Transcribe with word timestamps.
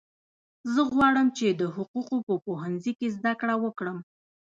زه 0.73 0.81
غواړم 0.91 1.27
چې 1.37 1.47
د 1.49 1.61
حقوقو 1.75 2.17
په 2.27 2.35
پوهنځي 2.45 2.91
کې 2.99 3.07
زده 3.17 3.33
کړه 3.41 3.55
وکړم 3.63 3.97